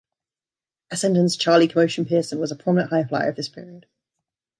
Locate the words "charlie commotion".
1.37-2.05